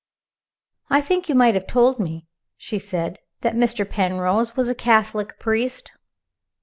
"I 0.89 0.99
think 0.99 1.29
you 1.29 1.35
might 1.35 1.53
have 1.53 1.67
told 1.67 1.99
me," 1.99 2.25
she 2.57 2.79
said, 2.79 3.19
"that 3.41 3.53
Mr. 3.53 3.87
Penrose 3.87 4.55
was 4.55 4.67
a 4.67 4.73
Catholic 4.73 5.37
priest." 5.37 5.91